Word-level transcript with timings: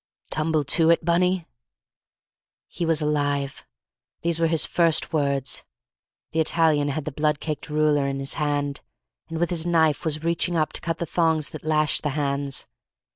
"Tumble 0.31 0.63
to 0.63 0.89
it, 0.89 1.05
Bunny?" 1.05 1.45
He 2.67 2.87
was 2.87 3.03
alive; 3.03 3.67
these 4.23 4.39
were 4.39 4.47
his 4.47 4.65
first 4.65 5.13
words; 5.13 5.63
the 6.31 6.39
Italian 6.39 6.87
had 6.87 7.05
the 7.05 7.11
blood 7.11 7.39
caked 7.39 7.69
ruler 7.69 8.07
in 8.07 8.19
his 8.19 8.33
hand, 8.33 8.81
and 9.29 9.37
with 9.37 9.51
his 9.51 9.67
knife 9.67 10.03
was 10.03 10.23
reaching 10.23 10.57
up 10.57 10.73
to 10.73 10.81
cut 10.81 10.97
the 10.97 11.05
thongs 11.05 11.51
that 11.51 11.63
lashed 11.63 12.01
the 12.01 12.09
hands. 12.17 12.65